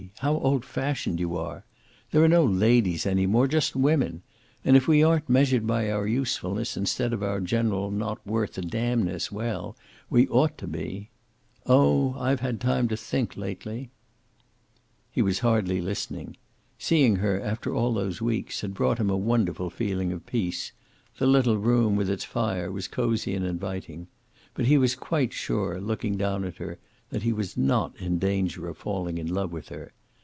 [0.17, 1.63] How old fashioned you are!
[2.11, 3.47] There are no ladies any more.
[3.47, 4.21] Just women.
[4.65, 8.61] And if we aren't measured by our usefulness instead of our general not worth a
[8.61, 9.75] damn ness, well,
[10.11, 11.09] we ought to be.
[11.67, 13.89] Oh, I've had time to think, lately."
[15.11, 16.35] He was hardly listening.
[16.79, 20.71] Seeing her, after all those weeks, had brought him a wonderful feeling of peace.
[21.19, 24.07] The little room, with its fire, was cozy and inviting.
[24.55, 26.79] But he was quite sure, looking down at her,
[27.09, 29.91] that he was not in danger of falling in love with her.